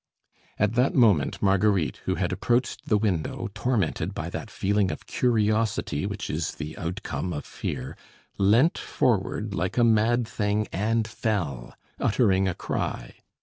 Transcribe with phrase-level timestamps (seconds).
[0.57, 6.07] At that moment Marguerite, who had approached the window, tormented by that feeling of curiosity
[6.07, 7.95] which is the outcome of fear,
[8.39, 13.17] leant forward like a mad thing and fell, uttering a cry.